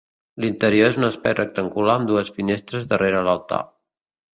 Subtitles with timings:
[0.45, 3.67] L'interior és un espai rectangular amb dues finestres darrere l'altar.